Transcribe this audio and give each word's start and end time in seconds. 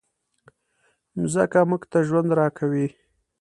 مځکه 1.19 1.59
موږ 1.69 1.81
ته 1.91 1.99
ژوند 2.07 2.29
راکوي. 2.39 2.87